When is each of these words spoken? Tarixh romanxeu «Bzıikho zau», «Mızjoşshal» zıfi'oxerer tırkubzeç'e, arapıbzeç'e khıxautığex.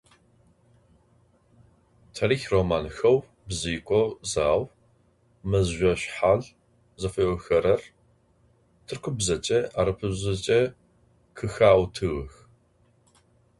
Tarixh 2.13 2.47
romanxeu 2.53 3.15
«Bzıikho 3.47 4.01
zau», 4.31 4.61
«Mızjoşshal» 5.49 6.41
zıfi'oxerer 6.99 7.81
tırkubzeç'e, 8.85 9.59
arapıbzeç'e 9.79 10.59
khıxautığex. 11.37 12.33